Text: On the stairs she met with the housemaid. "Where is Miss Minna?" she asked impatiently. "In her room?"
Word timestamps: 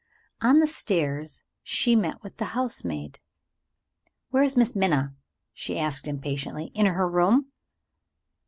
On 0.41 0.57
the 0.57 0.65
stairs 0.65 1.43
she 1.61 1.95
met 1.95 2.23
with 2.23 2.37
the 2.37 2.57
housemaid. 2.57 3.19
"Where 4.31 4.41
is 4.41 4.57
Miss 4.57 4.75
Minna?" 4.75 5.13
she 5.53 5.77
asked 5.77 6.07
impatiently. 6.07 6.71
"In 6.73 6.87
her 6.87 7.07
room?" 7.07 7.51